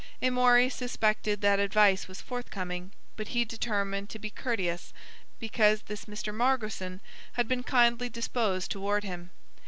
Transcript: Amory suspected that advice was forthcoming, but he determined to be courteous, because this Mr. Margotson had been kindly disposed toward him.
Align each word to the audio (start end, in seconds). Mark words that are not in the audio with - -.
Amory 0.23 0.67
suspected 0.67 1.41
that 1.41 1.59
advice 1.59 2.07
was 2.07 2.21
forthcoming, 2.23 2.91
but 3.15 3.27
he 3.37 3.45
determined 3.45 4.09
to 4.09 4.17
be 4.17 4.31
courteous, 4.31 4.93
because 5.39 5.83
this 5.83 6.05
Mr. 6.05 6.33
Margotson 6.33 7.01
had 7.33 7.47
been 7.47 7.61
kindly 7.61 8.09
disposed 8.09 8.71
toward 8.71 9.03
him. 9.03 9.29